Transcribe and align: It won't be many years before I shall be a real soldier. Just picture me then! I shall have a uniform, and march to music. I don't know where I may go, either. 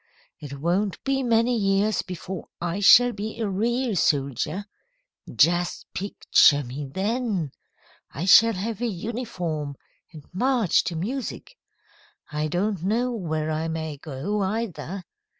It 0.39 0.53
won't 0.59 0.97
be 1.03 1.21
many 1.21 1.55
years 1.55 2.01
before 2.01 2.47
I 2.59 2.79
shall 2.79 3.11
be 3.11 3.39
a 3.39 3.47
real 3.47 3.95
soldier. 3.95 4.65
Just 5.31 5.85
picture 5.93 6.63
me 6.63 6.85
then! 6.87 7.51
I 8.09 8.25
shall 8.25 8.53
have 8.53 8.81
a 8.81 8.87
uniform, 8.87 9.75
and 10.11 10.23
march 10.33 10.83
to 10.85 10.95
music. 10.95 11.55
I 12.31 12.47
don't 12.47 12.81
know 12.83 13.11
where 13.11 13.51
I 13.51 13.67
may 13.67 13.97
go, 13.97 14.41
either. 14.41 15.03